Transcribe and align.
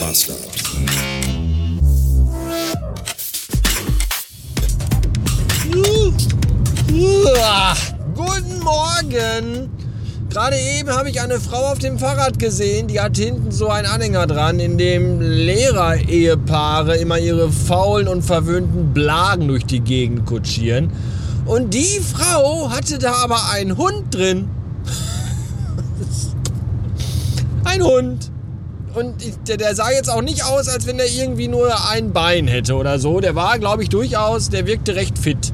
Master. 0.00 0.34
Guten 8.14 8.60
Morgen. 8.60 9.70
Gerade 10.30 10.56
eben 10.56 10.90
habe 10.90 11.10
ich 11.10 11.20
eine 11.20 11.40
Frau 11.40 11.72
auf 11.72 11.78
dem 11.78 11.98
Fahrrad 11.98 12.38
gesehen, 12.38 12.86
die 12.86 13.00
hat 13.00 13.16
hinten 13.16 13.50
so 13.50 13.68
einen 13.68 13.86
Anhänger 13.86 14.26
dran, 14.26 14.60
in 14.60 14.78
dem 14.78 15.20
Lehrer-Ehepaare 15.20 16.96
immer 16.96 17.18
ihre 17.18 17.50
faulen 17.50 18.08
und 18.08 18.22
verwöhnten 18.22 18.92
Blagen 18.92 19.48
durch 19.48 19.64
die 19.64 19.80
Gegend 19.80 20.26
kutschieren. 20.26 20.92
Und 21.46 21.74
die 21.74 22.00
Frau 22.00 22.70
hatte 22.70 22.98
da 22.98 23.14
aber 23.14 23.50
einen 23.50 23.76
Hund 23.76 24.14
drin. 24.14 24.48
ein 27.64 27.82
Hund. 27.82 28.30
Und 28.98 29.14
der, 29.46 29.56
der 29.58 29.76
sah 29.76 29.92
jetzt 29.92 30.10
auch 30.10 30.22
nicht 30.22 30.44
aus, 30.44 30.68
als 30.68 30.86
wenn 30.88 30.98
er 30.98 31.06
irgendwie 31.06 31.46
nur 31.46 31.88
ein 31.88 32.12
Bein 32.12 32.48
hätte 32.48 32.74
oder 32.74 32.98
so. 32.98 33.20
Der 33.20 33.36
war, 33.36 33.56
glaube 33.60 33.84
ich, 33.84 33.88
durchaus, 33.90 34.48
der 34.48 34.66
wirkte 34.66 34.96
recht 34.96 35.16
fit. 35.16 35.52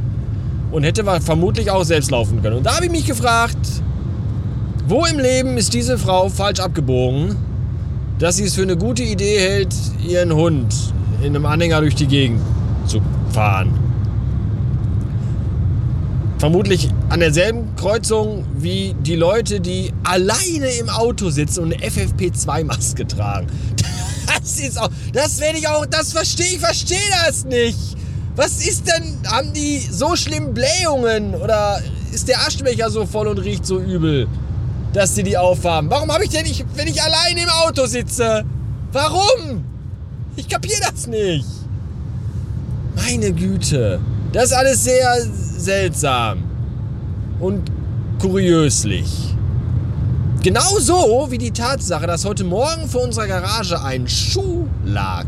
Und 0.73 0.83
hätte 0.83 1.05
vermutlich 1.21 1.71
auch 1.71 1.85
selbst 1.85 2.11
laufen 2.11 2.41
können. 2.41 2.57
Und 2.57 2.65
da 2.65 2.77
habe 2.77 2.87
ich 2.87 2.91
mich 2.91 3.05
gefragt, 3.05 3.59
wo 4.89 5.05
im 5.05 5.19
Leben 5.19 5.59
ist 5.59 5.75
diese 5.75 5.99
Frau 5.99 6.31
falsch 6.31 6.61
abgebogen, 6.61 7.37
dass 8.19 8.37
sie 8.37 8.45
es 8.45 8.55
für 8.55 8.63
eine 8.63 8.79
gute 8.79 9.03
Idee 9.03 9.39
hält, 9.39 9.75
ihren 10.07 10.33
Hund 10.33 10.75
in 11.21 11.37
einem 11.37 11.45
Anhänger 11.45 11.83
durch 11.83 11.95
die 11.95 12.07
Gegend 12.07 12.41
zu 12.87 13.03
fahren? 13.33 13.84
Vermutlich 16.45 16.91
an 17.09 17.21
derselben 17.21 17.75
Kreuzung 17.75 18.45
wie 18.55 18.95
die 19.01 19.15
Leute, 19.17 19.61
die 19.61 19.95
alleine 20.05 20.69
im 20.79 20.91
Auto 20.91 21.31
sitzen 21.31 21.63
und 21.63 21.73
eine 21.73 21.83
FFP2-Maske 21.83 23.07
tragen. 23.07 23.47
Das 24.27 24.61
ist 24.61 24.79
auch, 24.79 24.91
das 25.15 25.41
werde 25.41 25.57
ich 25.57 25.69
auch, 25.69 25.87
das 25.87 26.13
verstehe 26.13 26.45
ich, 26.45 26.59
verstehe 26.59 26.99
das 27.25 27.47
nicht. 27.47 27.79
Was 28.37 28.63
ist 28.67 28.87
denn, 28.87 29.17
haben 29.27 29.55
die 29.55 29.79
so 29.79 30.17
schlimm 30.17 30.53
Blähungen 30.53 31.35
oder 31.35 31.81
ist 32.13 32.29
der 32.29 32.39
Aschenbecher 32.41 32.91
so 32.91 33.07
voll 33.07 33.29
und 33.29 33.39
riecht 33.39 33.65
so 33.65 33.81
übel, 33.81 34.29
dass 34.93 35.15
sie 35.15 35.23
die 35.23 35.39
aufhaben? 35.39 35.89
Warum 35.89 36.13
habe 36.13 36.25
ich 36.25 36.31
denn 36.31 36.45
nicht, 36.45 36.67
wenn 36.75 36.89
ich 36.89 37.03
alleine 37.03 37.43
im 37.43 37.49
Auto 37.49 37.87
sitze? 37.87 38.45
Warum? 38.93 39.65
Ich 40.37 40.47
kapiere 40.47 40.81
das 40.93 41.07
nicht. 41.07 41.47
Meine 42.97 43.33
Güte. 43.33 43.99
Das 44.35 44.47
ist 44.47 44.53
alles 44.53 44.85
sehr 44.85 45.27
seltsam 45.57 46.43
und 47.41 47.71
kuriöslich. 48.21 49.35
Genauso 50.43 51.27
wie 51.31 51.39
die 51.39 51.53
Tatsache, 51.53 52.07
dass 52.07 52.25
heute 52.25 52.45
Morgen 52.45 52.87
vor 52.89 53.03
unserer 53.03 53.27
Garage 53.27 53.83
ein 53.83 54.07
Schuh 54.07 54.67
lag. 54.85 55.25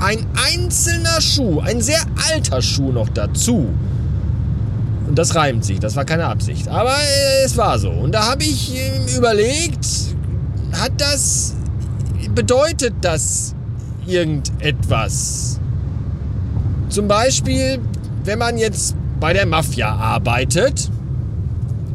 Ein 0.00 0.26
einzelner 0.50 1.20
Schuh, 1.20 1.60
ein 1.60 1.80
sehr 1.80 2.00
alter 2.30 2.62
Schuh 2.62 2.90
noch 2.90 3.08
dazu. 3.10 3.68
Und 5.06 5.18
das 5.18 5.34
reimt 5.34 5.64
sich, 5.64 5.80
das 5.80 5.96
war 5.96 6.04
keine 6.04 6.26
Absicht. 6.26 6.68
Aber 6.68 6.92
äh, 6.92 7.44
es 7.44 7.56
war 7.56 7.78
so. 7.78 7.90
Und 7.90 8.12
da 8.12 8.30
habe 8.30 8.44
ich 8.44 8.74
äh, 8.76 9.16
überlegt, 9.16 9.86
hat 10.72 10.92
das, 10.98 11.54
bedeutet 12.34 12.94
das 13.00 13.54
irgendetwas? 14.06 15.58
Zum 16.88 17.08
Beispiel, 17.08 17.78
wenn 18.24 18.38
man 18.38 18.56
jetzt 18.56 18.94
bei 19.20 19.32
der 19.32 19.46
Mafia 19.46 19.94
arbeitet 19.94 20.90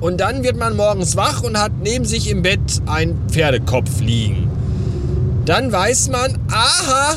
und 0.03 0.19
dann 0.19 0.43
wird 0.43 0.57
man 0.57 0.75
morgens 0.75 1.15
wach 1.15 1.43
und 1.43 1.57
hat 1.57 1.71
neben 1.81 2.03
sich 2.03 2.29
im 2.29 2.41
Bett 2.41 2.59
ein 2.87 3.17
Pferdekopf 3.29 4.01
liegen. 4.01 4.49
Dann 5.45 5.71
weiß 5.71 6.09
man, 6.09 6.37
aha, 6.51 7.15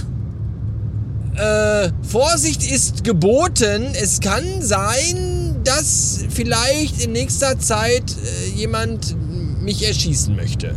äh, 1.36 1.90
Vorsicht 2.02 2.64
ist 2.70 3.02
geboten. 3.02 3.88
Es 4.00 4.20
kann 4.20 4.44
sein, 4.60 5.56
dass 5.64 6.24
vielleicht 6.28 7.04
in 7.04 7.10
nächster 7.12 7.58
Zeit 7.58 8.04
äh, 8.04 8.50
jemand 8.56 9.16
mich 9.60 9.84
erschießen 9.84 10.36
möchte. 10.36 10.74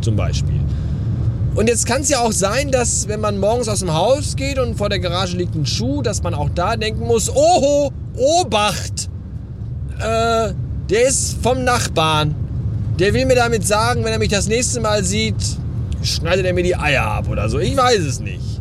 Zum 0.00 0.16
Beispiel. 0.16 0.60
Und 1.54 1.68
jetzt 1.68 1.86
kann 1.86 2.02
es 2.02 2.08
ja 2.08 2.18
auch 2.18 2.32
sein, 2.32 2.72
dass 2.72 3.06
wenn 3.06 3.20
man 3.20 3.38
morgens 3.38 3.68
aus 3.68 3.78
dem 3.78 3.92
Haus 3.92 4.34
geht 4.34 4.58
und 4.58 4.76
vor 4.76 4.88
der 4.88 4.98
Garage 4.98 5.36
liegt 5.36 5.54
ein 5.54 5.66
Schuh, 5.66 6.02
dass 6.02 6.22
man 6.24 6.34
auch 6.34 6.50
da 6.52 6.76
denken 6.76 7.06
muss, 7.06 7.30
oho, 7.30 7.92
Obacht, 8.16 9.08
äh, 9.98 10.52
der 10.90 11.08
ist 11.08 11.38
vom 11.42 11.64
Nachbarn. 11.64 12.34
Der 12.98 13.12
will 13.12 13.26
mir 13.26 13.34
damit 13.34 13.66
sagen, 13.66 14.04
wenn 14.04 14.12
er 14.12 14.18
mich 14.18 14.28
das 14.28 14.46
nächste 14.46 14.80
Mal 14.80 15.02
sieht, 15.02 15.34
schneidet 16.02 16.46
er 16.46 16.52
mir 16.52 16.62
die 16.62 16.76
Eier 16.76 17.04
ab 17.04 17.28
oder 17.28 17.48
so. 17.48 17.58
Ich 17.58 17.76
weiß 17.76 18.00
es 18.00 18.20
nicht. 18.20 18.60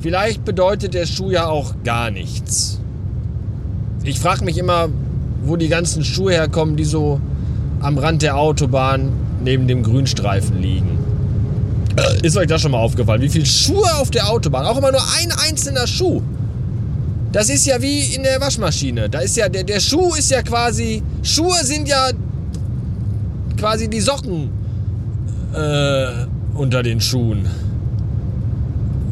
Vielleicht 0.00 0.44
bedeutet 0.44 0.94
der 0.94 1.06
Schuh 1.06 1.30
ja 1.30 1.46
auch 1.46 1.74
gar 1.84 2.10
nichts. 2.10 2.80
Ich 4.02 4.20
frage 4.20 4.44
mich 4.44 4.58
immer, 4.58 4.88
wo 5.44 5.56
die 5.56 5.68
ganzen 5.68 6.04
Schuhe 6.04 6.32
herkommen, 6.32 6.76
die 6.76 6.84
so 6.84 7.20
am 7.80 7.98
Rand 7.98 8.22
der 8.22 8.36
Autobahn 8.36 9.12
neben 9.42 9.68
dem 9.68 9.82
Grünstreifen 9.82 10.60
liegen. 10.60 10.98
Äh, 11.96 12.26
ist 12.26 12.36
euch 12.36 12.46
das 12.46 12.62
schon 12.62 12.72
mal 12.72 12.78
aufgefallen? 12.78 13.22
Wie 13.22 13.28
viele 13.28 13.46
Schuhe 13.46 13.94
auf 13.96 14.10
der 14.10 14.30
Autobahn? 14.30 14.64
Auch 14.66 14.78
immer 14.78 14.92
nur 14.92 15.02
ein 15.20 15.32
einzelner 15.48 15.86
Schuh. 15.86 16.22
Das 17.34 17.48
ist 17.48 17.66
ja 17.66 17.82
wie 17.82 18.14
in 18.14 18.22
der 18.22 18.40
Waschmaschine. 18.40 19.10
Da 19.10 19.18
ist 19.18 19.36
ja 19.36 19.48
der, 19.48 19.64
der 19.64 19.80
Schuh 19.80 20.14
ist 20.14 20.30
ja 20.30 20.40
quasi 20.42 21.02
Schuhe 21.24 21.64
sind 21.64 21.88
ja 21.88 22.10
quasi 23.56 23.88
die 23.88 24.00
Socken 24.00 24.50
äh, 25.52 26.26
unter 26.54 26.84
den 26.84 27.00
Schuhen 27.00 27.48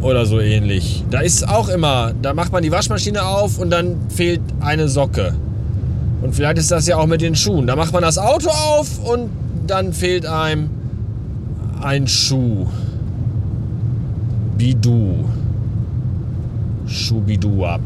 oder 0.02 0.24
so 0.24 0.38
ähnlich. 0.38 1.04
Da 1.10 1.18
ist 1.18 1.48
auch 1.48 1.68
immer, 1.68 2.12
da 2.22 2.32
macht 2.32 2.52
man 2.52 2.62
die 2.62 2.70
Waschmaschine 2.70 3.24
auf 3.24 3.58
und 3.58 3.70
dann 3.70 3.96
fehlt 4.08 4.40
eine 4.60 4.86
Socke. 4.88 5.34
Und 6.22 6.32
vielleicht 6.32 6.58
ist 6.58 6.70
das 6.70 6.86
ja 6.86 6.98
auch 6.98 7.08
mit 7.08 7.22
den 7.22 7.34
Schuhen. 7.34 7.66
Da 7.66 7.74
macht 7.74 7.92
man 7.92 8.02
das 8.02 8.18
Auto 8.18 8.50
auf 8.50 9.00
und 9.00 9.30
dann 9.66 9.92
fehlt 9.92 10.26
einem 10.26 10.70
ein 11.80 12.06
Schuh. 12.06 12.68
Bidu. 14.56 15.24
Schubidu 16.86 17.64
ab. 17.66 17.80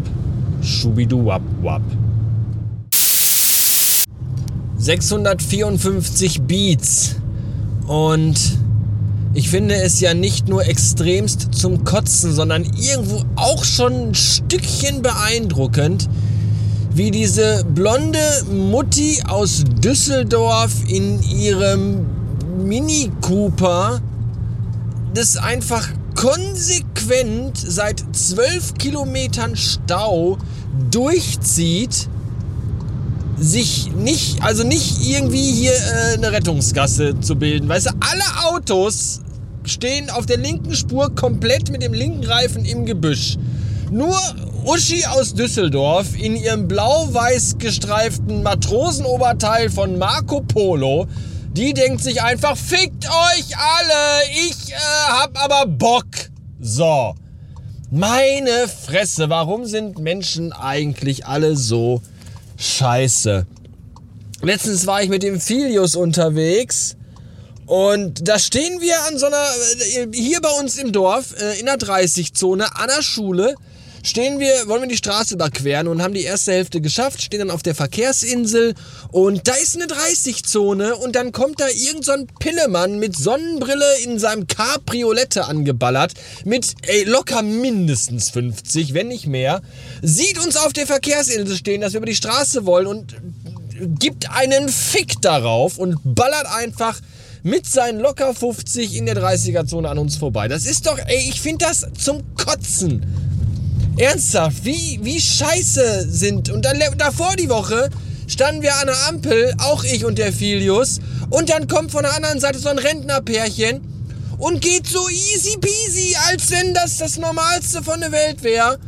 Schubidu 0.67 1.31
ab 1.31 1.43
wap. 1.63 1.83
654 4.79 6.43
Beats. 6.43 7.17
Und 7.87 8.37
ich 9.35 9.49
finde 9.49 9.77
es 9.77 10.01
ja 10.01 10.15
nicht 10.15 10.49
nur 10.49 10.67
extremst 10.67 11.55
zum 11.55 11.85
Kotzen, 11.85 12.33
sondern 12.33 12.65
irgendwo 12.65 13.23
auch 13.37 13.65
schon 13.65 14.09
ein 14.09 14.15
Stückchen 14.15 15.03
beeindruckend, 15.03 16.09
wie 16.95 17.11
diese 17.11 17.65
blonde 17.65 18.19
Mutti 18.51 19.23
aus 19.27 19.65
Düsseldorf 19.83 20.73
in 20.89 21.23
ihrem 21.23 22.07
Mini 22.59 23.13
Cooper 23.21 24.01
das 25.15 25.37
einfach 25.37 25.89
konsequent 26.15 27.57
seit 27.59 28.03
12 28.13 28.75
Kilometern 28.75 29.55
Stau 29.57 30.39
durchzieht 30.91 32.09
sich 33.39 33.93
nicht, 33.93 34.43
also 34.43 34.65
nicht 34.65 35.07
irgendwie 35.07 35.53
hier 35.53 35.73
äh, 35.73 36.15
eine 36.15 36.33
Rettungsgasse 36.33 37.21
zu 37.21 37.37
bilden. 37.37 37.69
Weißt 37.69 37.87
du, 37.87 37.91
alle 38.01 38.51
Autos 38.51 39.21
stehen 39.65 40.11
auf 40.11 40.27
der 40.27 40.39
linken 40.39 40.75
Spur 40.75 41.15
komplett 41.15 41.71
mit 41.71 41.83
dem 41.83 41.93
linken 41.93 42.25
Reifen 42.25 42.65
im 42.65 42.87
Gebüsch. 42.87 43.37
Nur 43.91 44.19
Uschi 44.65 45.05
aus 45.07 45.35
Düsseldorf 45.35 46.19
in 46.19 46.35
ihrem 46.35 46.67
blau-weiß 46.67 47.59
gestreiften 47.59 48.43
Matrosenoberteil 48.43 49.71
von 49.71 49.99
Marco 49.99 50.41
Polo, 50.41 51.07
die 51.53 51.73
denkt 51.73 52.03
sich 52.03 52.23
einfach, 52.23 52.57
fickt 52.57 53.07
euch 53.07 53.57
alle, 53.57 54.49
ich 54.49 54.73
äh, 54.73 54.77
hab 55.09 55.43
aber 55.43 55.67
Bock. 55.67 56.07
So. 56.61 57.15
Meine 57.93 58.67
Fresse, 58.67 59.31
warum 59.31 59.65
sind 59.65 60.01
Menschen 60.01 60.53
eigentlich 60.53 61.25
alle 61.27 61.57
so 61.57 62.03
scheiße? 62.59 63.47
Letztens 64.43 64.89
war 64.89 65.05
ich 65.05 65.09
mit 65.09 65.23
dem 65.23 65.41
Filius 65.41 65.95
unterwegs 65.95 66.97
und 67.67 68.29
da 68.29 68.41
stehen 68.41 68.81
wir 68.81 68.97
an 69.07 69.19
so 69.19 69.27
einer, 69.27 69.47
äh, 69.99 70.09
hier 70.13 70.41
bei 70.41 70.51
uns 70.61 70.79
im 70.79 70.91
Dorf, 70.91 71.41
äh, 71.41 71.61
in 71.61 71.67
der 71.67 71.79
30-Zone, 71.79 72.75
an 72.75 72.89
der 72.89 73.03
Schule, 73.03 73.55
stehen 74.07 74.39
wir, 74.39 74.69
wollen 74.69 74.83
wir 74.83 74.89
die 74.89 74.97
Straße 74.97 75.35
überqueren 75.35 75.89
und 75.89 76.03
haben 76.03 76.15
die 76.15 76.23
erste 76.23 76.53
Hälfte 76.53 76.81
geschafft, 76.81 77.23
stehen 77.23 77.41
dann 77.41 77.51
auf 77.51 77.63
der 77.63 77.75
Verkehrsinsel 77.75 78.75
und 79.11 79.47
da 79.49 79.55
ist 79.55 79.75
eine 79.75 79.87
30-Zone 79.87 80.97
und 80.97 81.17
dann 81.17 81.33
kommt 81.33 81.61
da 81.61 81.67
irgend 81.69 82.05
so 82.05 82.13
Pillemann 82.39 82.99
mit 82.99 83.17
Sonnenbrille 83.17 83.99
in 84.05 84.19
seinem 84.19 84.47
Cabriolette 84.47 85.47
angeballert, 85.47 86.15
mit 86.45 86.75
ey, 86.83 87.05
locker 87.05 87.43
mindestens 87.43 88.31
50, 88.31 88.95
wenn 88.95 89.09
nicht 89.09 89.27
mehr, 89.27 89.61
sieht 90.03 90.39
uns 90.45 90.57
auf 90.57 90.73
der 90.73 90.87
Verkehrsinsel 90.87 91.57
stehen, 91.57 91.81
dass 91.81 91.93
wir 91.93 91.99
über 91.99 92.07
die 92.07 92.15
Straße 92.15 92.65
wollen 92.65 92.87
und 92.87 93.17
gibt 93.99 94.31
einen 94.31 94.69
Fick 94.69 95.21
darauf 95.21 95.79
und 95.79 95.99
ballert 96.05 96.47
einfach 96.47 97.01
mit 97.43 97.67
seinen 97.67 98.01
locker 98.01 98.35
50 98.35 98.97
in 98.97 99.07
der 99.07 99.17
30er-Zone 99.17 99.89
an 99.89 99.99
uns 99.99 100.17
vorbei. 100.17 100.49
Das 100.49 100.67
ist 100.67 100.87
doch, 100.87 100.99
ey, 100.99 101.29
ich 101.29 101.41
finde 101.41 101.67
das 101.67 101.87
zum 101.97 102.35
Kotzen. 102.35 103.05
Ernsthaft, 103.97 104.65
wie, 104.65 104.99
wie 105.03 105.21
scheiße 105.21 106.07
sind. 106.11 106.51
Und 106.51 106.65
dann 106.65 106.79
davor 106.99 107.35
die 107.37 107.49
Woche 107.49 107.89
standen 108.27 108.63
wir 108.63 108.75
an 108.77 108.87
der 108.87 109.07
Ampel, 109.09 109.55
auch 109.59 109.85
ich 109.85 110.05
und 110.05 110.19
der 110.19 110.33
Filius. 110.33 111.01
Und 111.31 111.49
dann 111.49 111.67
kommt 111.67 111.93
von 111.93 112.03
der 112.03 112.15
anderen 112.15 112.39
Seite 112.39 112.59
so 112.59 112.69
ein 112.69 112.79
Rentnerpärchen 112.79 113.81
und 114.39 114.61
geht 114.61 114.87
so 114.87 115.09
easy 115.09 115.57
peasy, 115.59 116.15
als 116.29 116.51
wenn 116.51 116.75
das 116.75 116.99
das 116.99 117.17
Normalste 117.17 117.83
von 117.83 118.01
der 118.01 118.13
Welt 118.13 118.43
wäre, 118.43 118.79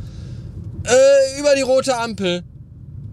äh, 0.84 1.40
über 1.40 1.54
die 1.54 1.62
rote 1.62 1.96
Ampel. 1.96 2.42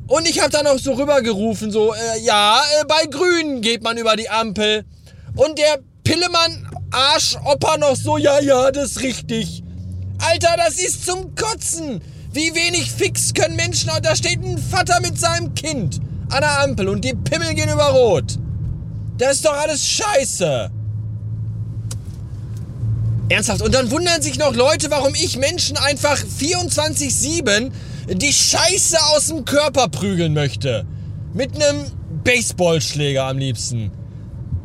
Und 0.07 0.29
ich 0.29 0.39
habe 0.39 0.51
dann 0.51 0.67
auch 0.67 0.77
so 0.77 0.93
rübergerufen, 0.93 1.71
so, 1.71 1.93
äh, 1.93 2.19
ja, 2.21 2.61
äh, 2.81 2.85
bei 2.85 3.05
Grün 3.09 3.61
geht 3.61 3.83
man 3.83 3.97
über 3.97 4.15
die 4.15 4.29
Ampel. 4.29 4.83
Und 5.35 5.57
der 5.57 5.79
Pillemann 6.03 6.69
Arschopper 6.91 7.77
noch 7.77 7.95
so, 7.95 8.17
ja, 8.17 8.39
ja, 8.39 8.69
das 8.71 8.91
ist 8.91 9.01
richtig. 9.01 9.64
Alter, 10.29 10.55
das 10.57 10.75
ist 10.75 11.05
zum 11.05 11.35
Kotzen. 11.35 12.01
Wie 12.31 12.53
wenig 12.53 12.91
fix 12.91 13.33
können 13.33 13.55
Menschen, 13.55 13.89
da 14.01 14.15
steht 14.15 14.43
ein 14.43 14.57
Vater 14.57 14.99
mit 15.01 15.17
seinem 15.19 15.53
Kind 15.55 16.01
an 16.29 16.41
der 16.41 16.63
Ampel 16.63 16.89
und 16.89 17.05
die 17.05 17.13
Pimmel 17.13 17.53
gehen 17.53 17.69
über 17.69 17.89
Rot. 17.91 18.37
Das 19.17 19.35
ist 19.35 19.45
doch 19.45 19.55
alles 19.55 19.87
scheiße. 19.87 20.69
Ernsthaft. 23.29 23.61
Und 23.61 23.73
dann 23.73 23.89
wundern 23.89 24.21
sich 24.21 24.37
noch 24.37 24.53
Leute, 24.53 24.91
warum 24.91 25.15
ich 25.15 25.37
Menschen 25.37 25.77
einfach 25.77 26.17
24-7 26.17 27.71
die 28.09 28.33
Scheiße 28.33 28.97
aus 29.15 29.27
dem 29.27 29.45
Körper 29.45 29.87
prügeln 29.87 30.33
möchte. 30.33 30.85
Mit 31.33 31.55
einem 31.55 31.85
Baseballschläger 32.23 33.23
am 33.23 33.37
liebsten. 33.37 33.91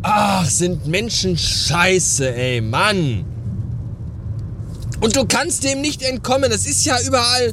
Ach, 0.02 0.44
sind 0.46 0.86
Menschen 0.86 1.38
scheiße, 1.38 2.34
ey, 2.34 2.60
Mann. 2.60 3.24
Und 5.00 5.16
du 5.16 5.24
kannst 5.24 5.64
dem 5.64 5.80
nicht 5.80 6.02
entkommen. 6.02 6.50
Das 6.50 6.66
ist 6.66 6.84
ja 6.84 6.98
überall. 7.06 7.52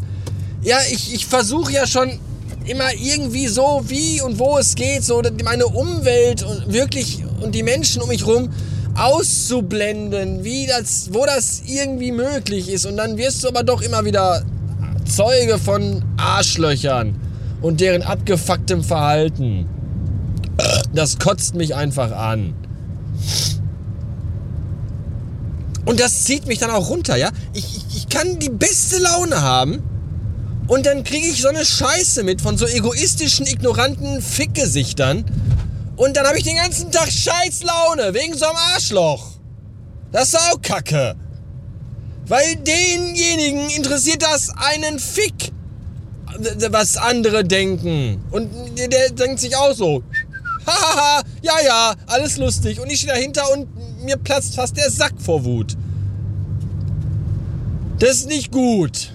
Ja, 0.63 0.77
ich, 0.91 1.13
ich 1.13 1.25
versuche 1.25 1.71
ja 1.71 1.87
schon 1.87 2.19
immer 2.65 2.93
irgendwie 2.93 3.47
so, 3.47 3.83
wie 3.87 4.21
und 4.21 4.39
wo 4.39 4.57
es 4.57 4.75
geht, 4.75 5.03
so 5.03 5.21
meine 5.43 5.67
Umwelt 5.67 6.43
und 6.43 6.73
wirklich 6.73 7.23
und 7.41 7.55
die 7.55 7.63
Menschen 7.63 8.01
um 8.01 8.09
mich 8.09 8.25
rum 8.25 8.49
auszublenden, 8.97 10.43
wie 10.43 10.65
das, 10.65 11.09
wo 11.13 11.25
das 11.25 11.61
irgendwie 11.65 12.11
möglich 12.11 12.69
ist. 12.69 12.85
Und 12.85 12.97
dann 12.97 13.17
wirst 13.17 13.43
du 13.43 13.47
aber 13.47 13.63
doch 13.63 13.81
immer 13.81 14.03
wieder 14.05 14.43
Zeuge 15.05 15.59
von 15.59 16.03
Arschlöchern 16.17 17.15
und 17.61 17.79
deren 17.79 18.01
abgefucktem 18.01 18.83
Verhalten. 18.83 19.67
Das 20.93 21.19
kotzt 21.19 21.55
mich 21.55 21.75
einfach 21.75 22.11
an. 22.11 22.53
Und 25.87 26.01
das 26.01 26.25
zieht 26.25 26.47
mich 26.47 26.59
dann 26.59 26.69
auch 26.69 26.89
runter, 26.89 27.15
ja? 27.15 27.29
Ich, 27.53 27.63
ich, 27.63 27.95
ich 27.95 28.09
kann 28.09 28.39
die 28.39 28.49
beste 28.49 28.97
Laune 28.97 29.41
haben 29.41 29.81
und 30.67 30.85
dann 30.85 31.05
kriege 31.05 31.25
ich 31.25 31.41
so 31.41 31.47
eine 31.47 31.65
Scheiße 31.65 32.23
mit 32.23 32.41
von 32.41 32.57
so 32.57 32.67
egoistischen, 32.67 33.47
ignoranten 33.47 34.21
Fickgesichtern. 34.21 35.23
Und 35.95 36.17
dann 36.17 36.27
habe 36.27 36.37
ich 36.37 36.43
den 36.43 36.57
ganzen 36.57 36.91
Tag 36.91 37.09
Scheißlaune 37.09 38.13
wegen 38.13 38.37
so 38.37 38.47
einem 38.47 38.57
Arschloch. 38.73 39.31
Das 40.11 40.27
ist 40.27 40.35
auch 40.35 40.61
Kacke. 40.61 41.15
Weil 42.27 42.57
denjenigen 42.57 43.69
interessiert 43.69 44.23
das 44.23 44.49
einen 44.57 44.99
Fick, 44.99 45.53
was 46.69 46.97
andere 46.97 47.45
denken. 47.45 48.21
Und 48.31 48.51
der 48.77 49.11
denkt 49.11 49.39
sich 49.39 49.55
auch 49.55 49.73
so, 49.73 50.03
hahaha, 50.67 51.23
ja, 51.41 51.53
ja, 51.65 51.95
alles 52.07 52.35
lustig. 52.35 52.81
Und 52.81 52.91
ich 52.91 52.99
stehe 52.99 53.13
dahinter 53.13 53.49
und 53.53 53.69
mir 54.03 54.17
platzt 54.17 54.55
fast 54.55 54.77
der 54.77 54.89
Sack 54.89 55.13
vor 55.17 55.43
Wut. 55.45 55.75
Das 57.99 58.17
ist 58.17 58.27
nicht 58.27 58.51
gut. 58.51 59.11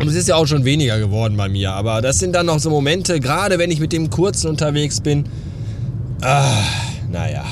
Und 0.00 0.08
es 0.08 0.14
ist 0.14 0.28
ja 0.28 0.36
auch 0.36 0.46
schon 0.46 0.64
weniger 0.64 0.98
geworden 0.98 1.36
bei 1.36 1.48
mir, 1.48 1.72
aber 1.72 2.02
das 2.02 2.18
sind 2.18 2.34
dann 2.34 2.46
noch 2.46 2.58
so 2.58 2.70
Momente, 2.70 3.18
gerade 3.18 3.58
wenn 3.58 3.70
ich 3.70 3.80
mit 3.80 3.92
dem 3.92 4.10
Kurzen 4.10 4.48
unterwegs 4.48 5.00
bin. 5.00 5.24
Ah, 6.20 6.62
naja. 7.10 7.44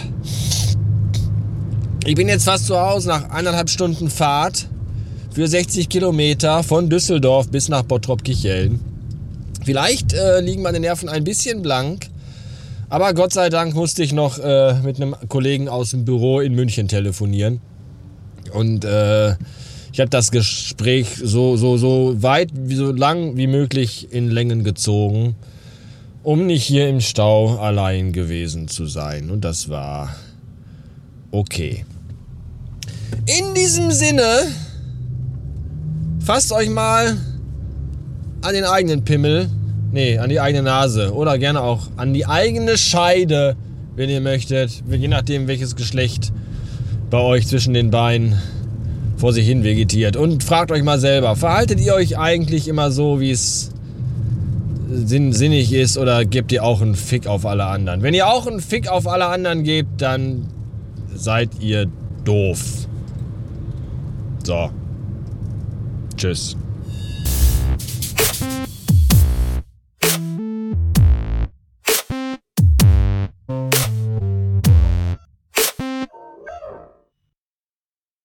Ich 2.07 2.15
bin 2.15 2.29
jetzt 2.29 2.45
fast 2.45 2.67
zu 2.67 2.79
Hause 2.79 3.09
nach 3.09 3.31
eineinhalb 3.31 3.71
Stunden 3.71 4.11
Fahrt 4.11 4.69
für 5.33 5.49
60 5.49 5.89
Kilometer 5.89 6.63
von 6.63 6.91
Düsseldorf 6.91 7.49
bis 7.49 7.69
nach 7.69 7.83
Bottrop-Kicheln. 7.83 8.94
Vielleicht 9.65 10.13
äh, 10.13 10.41
liegen 10.41 10.63
meine 10.63 10.79
Nerven 10.79 11.09
ein 11.09 11.25
bisschen 11.25 11.63
blank, 11.63 12.09
aber 12.91 13.15
Gott 13.15 13.33
sei 13.33 13.49
Dank 13.49 13.75
musste 13.75 14.03
ich 14.03 14.13
noch 14.13 14.39
äh, 14.39 14.75
mit 14.85 14.97
einem 14.97 15.17
Kollegen 15.29 15.69
aus 15.69 15.93
dem 15.93 16.05
Büro 16.05 16.41
in 16.41 16.55
München 16.55 16.87
telefonieren. 16.87 17.61
Und 18.53 18.85
äh, 18.85 19.33
ich 19.93 20.01
habe 20.01 20.11
das 20.11 20.31
Gespräch 20.31 21.09
so, 21.23 21.57
so, 21.57 21.79
so 21.79 22.23
weit, 22.23 22.51
so 22.69 22.93
lang 22.93 23.37
wie 23.37 23.47
möglich 23.47 24.09
in 24.13 24.29
Längen 24.29 24.65
gezogen, 24.65 25.35
um 26.23 26.47
nicht 26.47 26.65
hier 26.65 26.89
im 26.89 27.01
Stau 27.01 27.57
allein 27.57 28.13
gewesen 28.13 28.69
zu 28.69 28.87
sein. 28.87 29.31
Und 29.31 29.45
das 29.45 29.71
war 29.71 30.15
okay. 31.31 31.87
In 33.39 33.55
diesem 33.55 33.91
Sinne, 33.91 34.43
fasst 36.21 36.53
euch 36.53 36.69
mal 36.69 37.17
an 38.45 38.55
den 38.55 38.65
eigenen 38.65 39.05
Pimmel. 39.05 39.49
Nee, 39.93 40.19
an 40.19 40.29
die 40.29 40.41
eigene 40.41 40.63
Nase. 40.63 41.15
Oder 41.15 41.39
gerne 41.39 41.63
auch 41.63 41.89
an 41.97 42.13
die 42.13 42.27
eigene 42.27 42.77
Scheide, 42.77 43.57
wenn 43.97 44.11
ihr 44.11 44.21
möchtet. 44.21 44.83
Je 44.89 45.09
nachdem, 45.09 45.49
welches 45.49 45.77
Geschlecht 45.77 46.33
bei 47.11 47.19
euch 47.19 47.47
zwischen 47.47 47.75
den 47.75 47.91
Beinen 47.91 48.39
vor 49.17 49.33
sich 49.33 49.47
hin 49.47 49.65
vegetiert. 49.65 50.17
Und 50.17 50.45
fragt 50.45 50.73
euch 50.73 50.83
mal 50.83 50.99
selber, 50.99 51.37
verhaltet 51.37 51.81
ihr 51.81 51.95
euch 51.95 52.19
eigentlich 52.19 52.69
immer 52.69 52.91
so, 52.91 53.21
wie 53.21 53.31
es 53.31 53.71
sinnig 54.91 55.73
ist 55.73 55.97
oder 55.97 56.25
gebt 56.25 56.53
ihr 56.53 56.63
auch 56.65 56.83
einen 56.83 56.95
Fick 56.95 57.27
auf 57.27 57.47
alle 57.47 57.65
anderen? 57.65 58.03
Wenn 58.03 58.15
ihr 58.15 58.29
auch 58.29 58.47
einen 58.47 58.61
Fick 58.61 58.89
auf 58.89 59.09
alle 59.09 59.27
anderen 59.27 59.65
gebt, 59.65 60.03
dann 60.03 60.49
seid 61.15 61.51
ihr 61.61 61.87
doof. 62.25 62.89
So. 64.45 64.71
Tschüss. 66.17 66.57